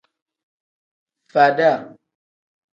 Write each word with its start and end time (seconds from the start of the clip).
Faada. 1.33 1.71